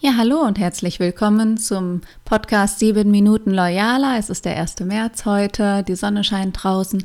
[0.00, 4.16] Ja, hallo und herzlich willkommen zum Podcast 7 Minuten Loyaler.
[4.18, 4.80] Es ist der 1.
[4.80, 7.04] März heute, die Sonne scheint draußen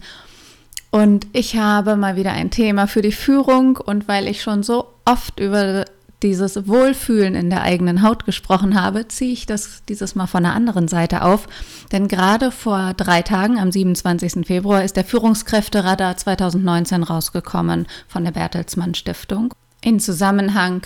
[0.92, 4.88] und ich habe mal wieder ein Thema für die Führung und weil ich schon so
[5.06, 5.86] oft über
[6.24, 10.54] dieses Wohlfühlen in der eigenen Haut gesprochen habe, ziehe ich das dieses Mal von der
[10.54, 11.48] anderen Seite auf.
[11.94, 14.46] Denn gerade vor drei Tagen, am 27.
[14.46, 20.82] Februar, ist der Führungskräfteradar 2019 rausgekommen von der Bertelsmann Stiftung in Zusammenhang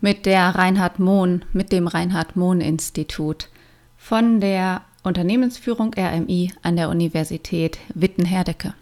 [0.00, 3.48] mit der Reinhard Mohn, mit dem Reinhard Mohn Institut
[3.96, 8.74] von der Unternehmensführung RMI an der Universität Witten-Herdecke.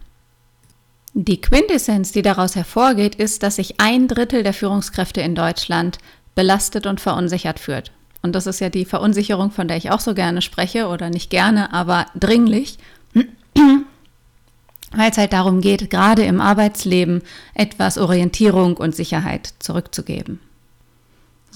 [1.14, 5.98] Die Quintessenz, die daraus hervorgeht, ist, dass sich ein Drittel der Führungskräfte in Deutschland
[6.34, 7.92] belastet und verunsichert führt.
[8.22, 11.30] Und das ist ja die Verunsicherung, von der ich auch so gerne spreche oder nicht
[11.30, 12.76] gerne, aber dringlich,
[13.14, 17.22] weil es halt darum geht, gerade im Arbeitsleben
[17.54, 20.40] etwas Orientierung und Sicherheit zurückzugeben.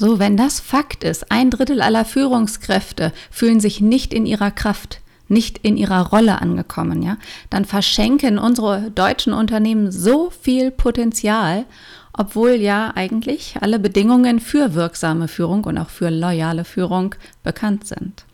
[0.00, 5.02] So, wenn das Fakt ist, ein Drittel aller Führungskräfte fühlen sich nicht in ihrer Kraft,
[5.28, 7.18] nicht in ihrer Rolle angekommen, ja,
[7.50, 11.66] dann verschenken unsere deutschen Unternehmen so viel Potenzial,
[12.14, 18.24] obwohl ja eigentlich alle Bedingungen für wirksame Führung und auch für loyale Führung bekannt sind.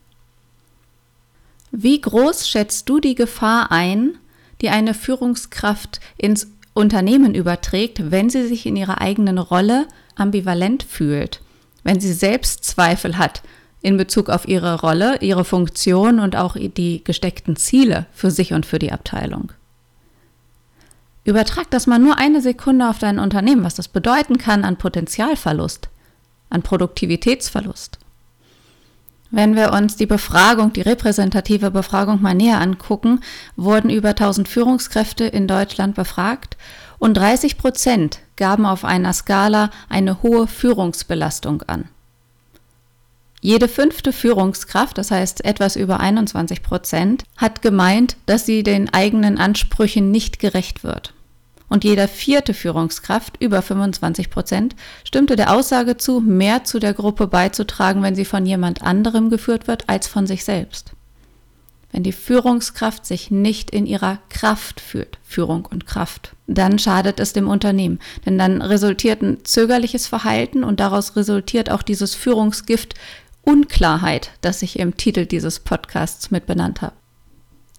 [1.72, 4.16] Wie groß schätzt du die Gefahr ein,
[4.60, 11.41] die eine Führungskraft ins Unternehmen überträgt, wenn sie sich in ihrer eigenen Rolle ambivalent fühlt?
[11.86, 13.42] Wenn sie Selbstzweifel hat
[13.80, 18.66] in Bezug auf ihre Rolle, ihre Funktion und auch die gesteckten Ziele für sich und
[18.66, 19.52] für die Abteilung.
[21.22, 25.88] Übertrag das mal nur eine Sekunde auf dein Unternehmen, was das bedeuten kann an Potenzialverlust,
[26.50, 27.98] an Produktivitätsverlust.
[29.30, 33.20] Wenn wir uns die Befragung, die repräsentative Befragung mal näher angucken,
[33.54, 36.56] wurden über 1000 Führungskräfte in Deutschland befragt
[36.98, 41.88] und 30 Prozent gaben auf einer Skala eine hohe Führungsbelastung an.
[43.41, 49.38] Jede fünfte Führungskraft, das heißt etwas über 21 Prozent, hat gemeint, dass sie den eigenen
[49.38, 51.12] Ansprüchen nicht gerecht wird.
[51.69, 57.26] Und jeder vierte Führungskraft, über 25 Prozent, stimmte der Aussage zu, mehr zu der Gruppe
[57.26, 60.95] beizutragen, wenn sie von jemand anderem geführt wird, als von sich selbst
[61.96, 67.32] wenn die Führungskraft sich nicht in ihrer Kraft fühlt, Führung und Kraft, dann schadet es
[67.32, 68.00] dem Unternehmen.
[68.26, 72.96] Denn dann resultiert ein zögerliches Verhalten und daraus resultiert auch dieses Führungsgift
[73.44, 76.92] Unklarheit, das ich im Titel dieses Podcasts mit benannt habe.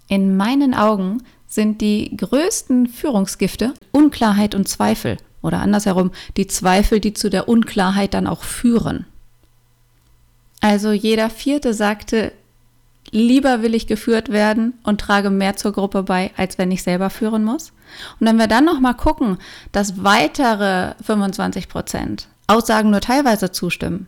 [0.07, 7.13] In meinen Augen sind die größten Führungsgifte Unklarheit und Zweifel oder andersherum die Zweifel, die
[7.13, 9.05] zu der Unklarheit dann auch führen.
[10.59, 12.33] Also jeder vierte sagte,
[13.11, 17.09] lieber will ich geführt werden und trage mehr zur Gruppe bei, als wenn ich selber
[17.09, 17.71] führen muss.
[18.19, 19.37] Und wenn wir dann noch mal gucken,
[19.71, 24.07] dass weitere 25 Prozent Aussagen nur teilweise zustimmen,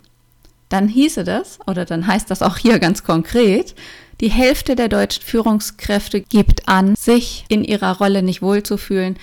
[0.70, 3.76] dann hieße das, oder dann heißt das auch hier ganz konkret,
[4.22, 9.18] die Hälfte der deutschen Führungskräfte gibt an, sich in ihrer Rolle nicht wohlzufühlen.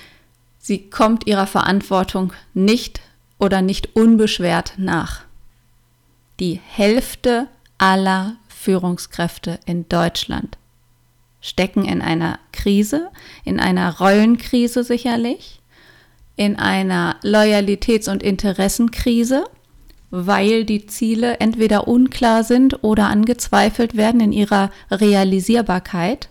[0.58, 3.00] Sie kommt ihrer Verantwortung nicht
[3.38, 5.20] oder nicht unbeschwert nach.
[6.40, 7.46] Die Hälfte
[7.78, 8.36] aller
[8.66, 10.58] Führungskräfte in Deutschland
[11.40, 13.10] stecken in einer Krise,
[13.44, 15.60] in einer Rollenkrise sicherlich,
[16.34, 19.44] in einer Loyalitäts- und Interessenkrise,
[20.10, 26.28] weil die Ziele entweder unklar sind oder angezweifelt werden in ihrer Realisierbarkeit.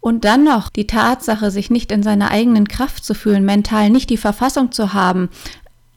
[0.00, 4.10] Und dann noch die Tatsache, sich nicht in seiner eigenen Kraft zu fühlen, mental nicht
[4.10, 5.28] die Verfassung zu haben,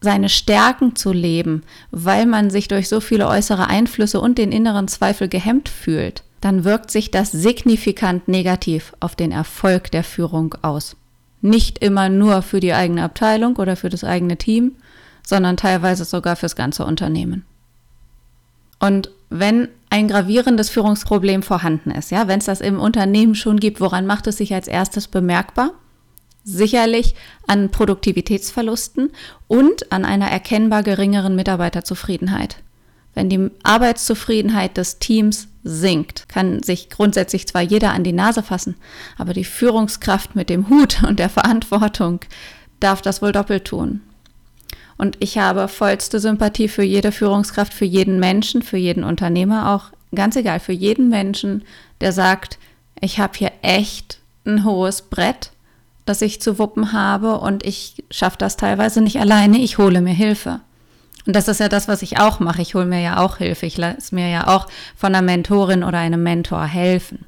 [0.01, 4.87] seine Stärken zu leben, weil man sich durch so viele äußere Einflüsse und den inneren
[4.87, 10.95] Zweifel gehemmt fühlt, dann wirkt sich das signifikant negativ auf den Erfolg der Führung aus.
[11.41, 14.75] Nicht immer nur für die eigene Abteilung oder für das eigene Team,
[15.25, 17.45] sondern teilweise sogar fürs ganze Unternehmen.
[18.79, 23.79] Und wenn ein gravierendes Führungsproblem vorhanden ist, ja, wenn es das im Unternehmen schon gibt,
[23.79, 25.71] woran macht es sich als erstes bemerkbar?
[26.43, 27.15] Sicherlich
[27.47, 29.11] an Produktivitätsverlusten
[29.47, 32.57] und an einer erkennbar geringeren Mitarbeiterzufriedenheit.
[33.13, 38.75] Wenn die Arbeitszufriedenheit des Teams sinkt, kann sich grundsätzlich zwar jeder an die Nase fassen,
[39.17, 42.21] aber die Führungskraft mit dem Hut und der Verantwortung
[42.79, 44.01] darf das wohl doppelt tun.
[44.97, 49.85] Und ich habe vollste Sympathie für jede Führungskraft, für jeden Menschen, für jeden Unternehmer, auch
[50.13, 51.63] ganz egal, für jeden Menschen,
[52.01, 52.59] der sagt,
[52.99, 55.51] ich habe hier echt ein hohes Brett
[56.05, 60.13] das ich zu wuppen habe und ich schaffe das teilweise nicht alleine, ich hole mir
[60.13, 60.61] Hilfe.
[61.25, 62.61] Und das ist ja das, was ich auch mache.
[62.61, 63.67] Ich hole mir ja auch Hilfe.
[63.67, 67.25] Ich lasse mir ja auch von einer Mentorin oder einem Mentor helfen.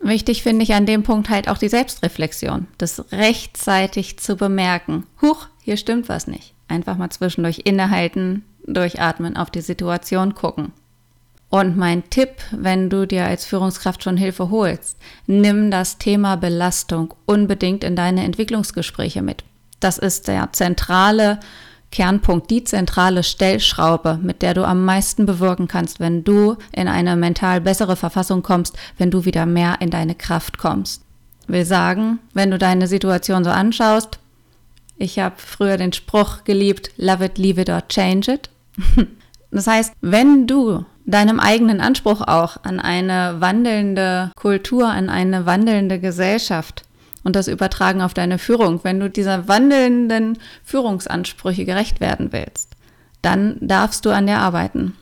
[0.00, 5.04] Wichtig finde ich an dem Punkt halt auch die Selbstreflexion, das rechtzeitig zu bemerken.
[5.22, 6.52] Huch, hier stimmt was nicht.
[6.68, 10.72] Einfach mal zwischendurch innehalten, durchatmen, auf die Situation gucken.
[11.54, 14.96] Und mein Tipp, wenn du dir als Führungskraft schon Hilfe holst,
[15.28, 19.44] nimm das Thema Belastung unbedingt in deine Entwicklungsgespräche mit.
[19.78, 21.38] Das ist der zentrale
[21.92, 27.14] Kernpunkt, die zentrale Stellschraube, mit der du am meisten bewirken kannst, wenn du in eine
[27.14, 31.04] mental bessere Verfassung kommst, wenn du wieder mehr in deine Kraft kommst.
[31.46, 34.18] Will sagen, wenn du deine Situation so anschaust,
[34.96, 38.50] ich habe früher den Spruch geliebt, love it, leave it or change it.
[39.54, 46.00] Das heißt, wenn du deinem eigenen Anspruch auch an eine wandelnde Kultur, an eine wandelnde
[46.00, 46.82] Gesellschaft
[47.22, 52.70] und das übertragen auf deine Führung, wenn du dieser wandelnden Führungsansprüche gerecht werden willst,
[53.22, 54.96] dann darfst du an dir arbeiten.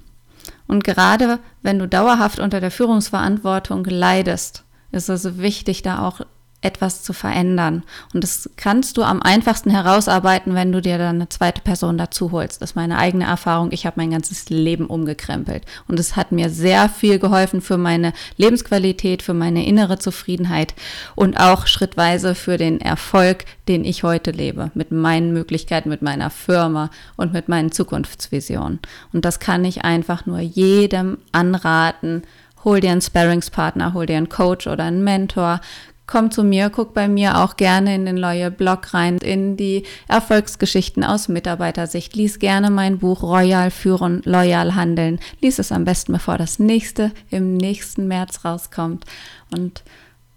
[0.68, 6.20] Und gerade wenn du dauerhaft unter der Führungsverantwortung leidest, ist es wichtig, da auch
[6.62, 7.82] etwas zu verändern.
[8.14, 12.32] Und das kannst du am einfachsten herausarbeiten, wenn du dir dann eine zweite Person dazu
[12.32, 12.62] holst.
[12.62, 13.72] Das ist meine eigene Erfahrung.
[13.72, 15.64] Ich habe mein ganzes Leben umgekrempelt.
[15.88, 20.74] Und es hat mir sehr viel geholfen für meine Lebensqualität, für meine innere Zufriedenheit
[21.16, 24.70] und auch schrittweise für den Erfolg, den ich heute lebe.
[24.74, 28.78] Mit meinen Möglichkeiten, mit meiner Firma und mit meinen Zukunftsvisionen.
[29.12, 32.22] Und das kann ich einfach nur jedem anraten.
[32.64, 35.60] Hol dir einen Sparringspartner, hol dir einen Coach oder einen Mentor,
[36.06, 39.84] komm zu mir, guck bei mir auch gerne in den Loyal Blog rein, in die
[40.08, 42.14] Erfolgsgeschichten aus Mitarbeitersicht.
[42.16, 45.20] Lies gerne mein Buch Royal führen, loyal handeln.
[45.40, 49.04] Lies es am besten, bevor das nächste im nächsten März rauskommt.
[49.50, 49.82] Und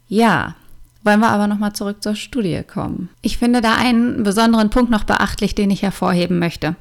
[0.08, 0.56] ja,
[1.04, 3.10] wollen wir aber nochmal zurück zur Studie kommen.
[3.22, 6.76] Ich finde da einen besonderen Punkt noch beachtlich, den ich hervorheben möchte.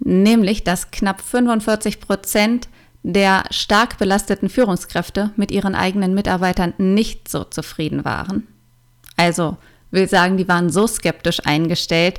[0.00, 2.68] Nämlich, dass knapp 45 Prozent
[3.02, 8.46] der stark belasteten Führungskräfte mit ihren eigenen Mitarbeitern nicht so zufrieden waren.
[9.16, 9.56] Also
[9.90, 12.18] will sagen, die waren so skeptisch eingestellt,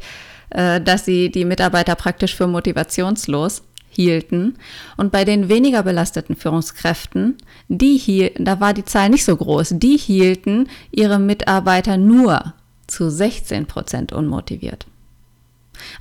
[0.49, 4.57] äh, dass sie die Mitarbeiter praktisch für motivationslos hielten.
[4.97, 7.37] Und bei den weniger belasteten Führungskräften,
[7.67, 12.53] die hier, da war die Zahl nicht so groß, die hielten ihre Mitarbeiter nur
[12.87, 14.85] zu 16 Prozent unmotiviert.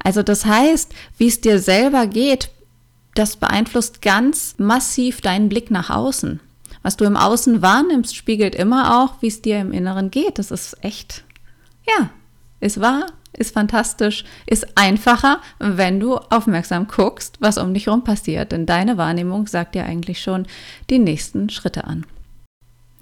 [0.02, 2.50] Also das heißt, wie es dir selber geht
[3.14, 6.40] das beeinflusst ganz massiv deinen Blick nach außen.
[6.82, 10.38] Was du im Außen wahrnimmst, spiegelt immer auch, wie es dir im Inneren geht.
[10.38, 11.24] Das ist echt,
[11.86, 12.10] ja,
[12.60, 18.52] ist wahr, ist fantastisch, ist einfacher, wenn du aufmerksam guckst, was um dich herum passiert.
[18.52, 20.46] Denn deine Wahrnehmung sagt dir eigentlich schon
[20.88, 22.06] die nächsten Schritte an.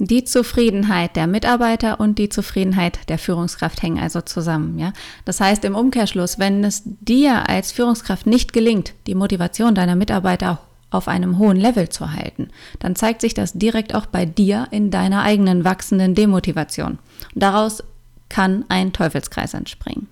[0.00, 4.78] Die Zufriedenheit der Mitarbeiter und die Zufriedenheit der Führungskraft hängen also zusammen.
[4.78, 4.92] Ja?
[5.24, 10.60] Das heißt im Umkehrschluss, wenn es dir als Führungskraft nicht gelingt, die Motivation deiner Mitarbeiter
[10.90, 12.48] auf einem hohen Level zu halten,
[12.78, 16.98] dann zeigt sich das direkt auch bei dir in deiner eigenen wachsenden Demotivation.
[17.34, 17.82] Und daraus
[18.28, 20.06] kann ein Teufelskreis entspringen.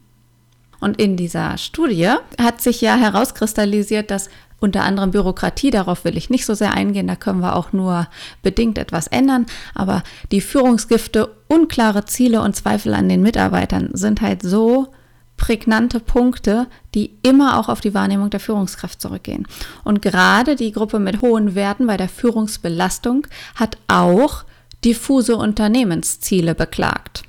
[0.80, 4.28] Und in dieser Studie hat sich ja herauskristallisiert, dass
[4.58, 8.08] unter anderem Bürokratie, darauf will ich nicht so sehr eingehen, da können wir auch nur
[8.42, 10.02] bedingt etwas ändern, aber
[10.32, 14.88] die Führungsgifte, unklare Ziele und Zweifel an den Mitarbeitern sind halt so
[15.36, 19.46] prägnante Punkte, die immer auch auf die Wahrnehmung der Führungskraft zurückgehen.
[19.84, 24.44] Und gerade die Gruppe mit hohen Werten bei der Führungsbelastung hat auch
[24.84, 27.24] diffuse Unternehmensziele beklagt.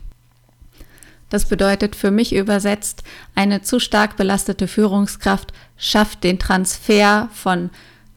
[1.30, 3.04] Das bedeutet für mich übersetzt,
[3.36, 7.70] eine zu stark belastete Führungskraft schafft den Transfer von,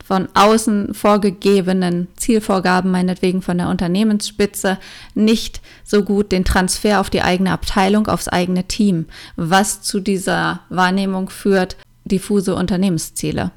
[0.05, 4.79] von außen vorgegebenen Zielvorgaben, meinetwegen von der Unternehmensspitze,
[5.15, 10.61] nicht so gut den Transfer auf die eigene Abteilung, aufs eigene Team, was zu dieser
[10.69, 13.51] Wahrnehmung führt, diffuse Unternehmensziele.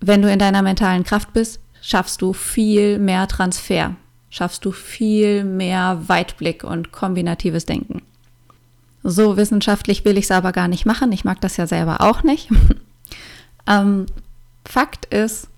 [0.00, 3.94] Wenn du in deiner mentalen Kraft bist, schaffst du viel mehr Transfer
[4.30, 8.02] schaffst du viel mehr Weitblick und kombinatives Denken.
[9.02, 11.12] So wissenschaftlich will ich es aber gar nicht machen.
[11.12, 12.48] Ich mag das ja selber auch nicht.
[13.66, 14.06] ähm,
[14.64, 15.48] Fakt ist,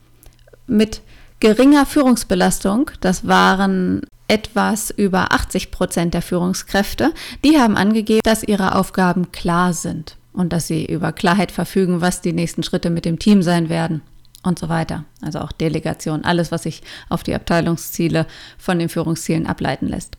[0.67, 1.03] mit
[1.41, 7.13] geringer Führungsbelastung, das waren etwas über 80 Prozent der Führungskräfte,
[7.45, 12.21] die haben angegeben, dass ihre Aufgaben klar sind und dass sie über Klarheit verfügen, was
[12.21, 14.03] die nächsten Schritte mit dem Team sein werden
[14.43, 15.05] und so weiter.
[15.21, 18.27] Also auch Delegation, alles, was sich auf die Abteilungsziele
[18.59, 20.17] von den Führungszielen ableiten lässt.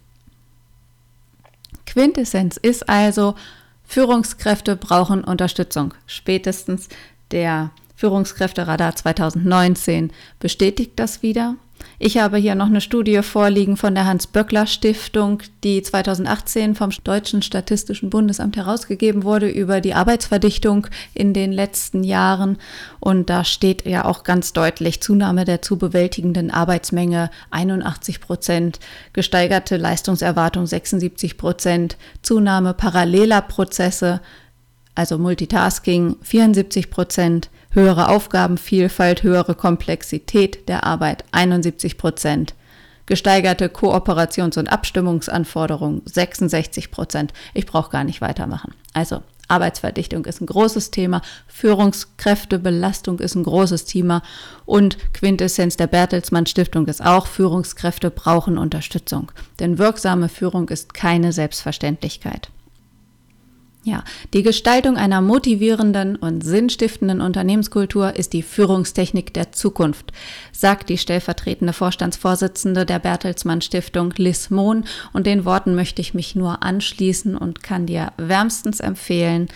[1.85, 3.35] Quintessenz ist also,
[3.83, 5.93] Führungskräfte brauchen Unterstützung.
[6.05, 6.87] Spätestens
[7.31, 11.55] der Führungskräfteradar 2019 bestätigt das wieder.
[11.99, 18.09] Ich habe hier noch eine Studie vorliegen von der Hans-Böckler-Stiftung, die 2018 vom Deutschen Statistischen
[18.09, 22.57] Bundesamt herausgegeben wurde über die Arbeitsverdichtung in den letzten Jahren.
[22.99, 28.79] Und da steht ja auch ganz deutlich Zunahme der zu bewältigenden Arbeitsmenge 81 Prozent,
[29.13, 34.21] gesteigerte Leistungserwartung 76 Prozent, Zunahme paralleler Prozesse,
[34.95, 42.53] also Multitasking 74 Prozent, höhere Aufgabenvielfalt, höhere Komplexität der Arbeit 71 Prozent,
[43.05, 47.33] gesteigerte Kooperations- und Abstimmungsanforderungen 66 Prozent.
[47.53, 48.73] Ich brauche gar nicht weitermachen.
[48.93, 54.23] Also Arbeitsverdichtung ist ein großes Thema, Führungskräftebelastung ist ein großes Thema
[54.65, 59.31] und Quintessenz der Bertelsmann Stiftung ist auch, Führungskräfte brauchen Unterstützung.
[59.59, 62.49] Denn wirksame Führung ist keine Selbstverständlichkeit.
[63.83, 64.03] Ja,
[64.35, 70.13] die Gestaltung einer motivierenden und sinnstiftenden Unternehmenskultur ist die Führungstechnik der Zukunft,
[70.51, 74.83] sagt die stellvertretende Vorstandsvorsitzende der Bertelsmann Stiftung Liz Mohn.
[75.13, 79.47] Und den Worten möchte ich mich nur anschließen und kann dir wärmstens empfehlen,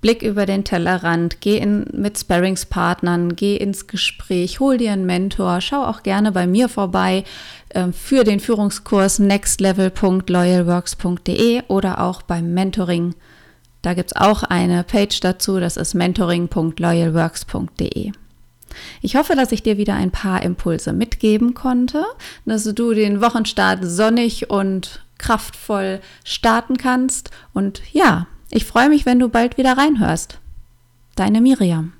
[0.00, 5.60] Blick über den Tellerrand, geh in, mit Sparringspartnern, geh ins Gespräch, hol dir einen Mentor,
[5.60, 7.24] schau auch gerne bei mir vorbei
[7.70, 13.16] äh, für den Führungskurs nextlevel.loyalworks.de oder auch beim Mentoring
[13.82, 18.12] da gibt es auch eine Page dazu, das ist mentoring.loyalworks.de.
[19.00, 22.04] Ich hoffe, dass ich dir wieder ein paar Impulse mitgeben konnte,
[22.44, 27.30] dass du den Wochenstart sonnig und kraftvoll starten kannst.
[27.52, 30.38] Und ja, ich freue mich, wenn du bald wieder reinhörst.
[31.16, 31.92] Deine Miriam.